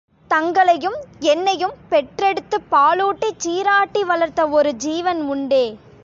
[0.31, 0.95] தங்களையும்
[1.23, 5.65] என்னையும் பெற்றெடுத்துப் பாலூட்டிச் சீராட்டி வளர்த்த ஒரு ஜீவன் உண்டே!